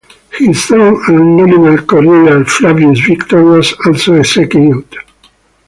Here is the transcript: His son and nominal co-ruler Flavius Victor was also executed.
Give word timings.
His 0.31 0.65
son 0.67 0.97
and 1.07 1.37
nominal 1.37 1.77
co-ruler 1.85 2.43
Flavius 2.43 3.01
Victor 3.01 3.43
was 3.43 3.71
also 3.85 4.15
executed. 4.15 4.97